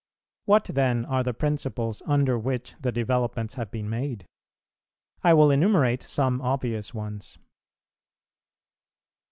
What 0.45 0.63
then 0.65 1.05
are 1.05 1.21
the 1.21 1.31
principles 1.31 2.01
under 2.07 2.35
which 2.35 2.73
the 2.81 2.91
developments 2.91 3.53
have 3.53 3.69
been 3.69 3.87
made? 3.87 4.25
I 5.23 5.35
will 5.35 5.51
enumerate 5.51 6.01
some 6.01 6.41
obvious 6.41 6.91
ones. 6.91 7.37